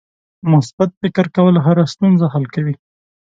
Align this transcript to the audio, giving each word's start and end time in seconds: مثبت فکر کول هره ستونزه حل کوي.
مثبت 0.51 0.89
فکر 1.01 1.25
کول 1.35 1.55
هره 1.65 1.83
ستونزه 1.93 2.25
حل 2.33 2.45
کوي. 2.55 2.75